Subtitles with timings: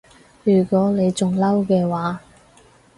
[0.43, 2.19] 如果你仲嬲嘅話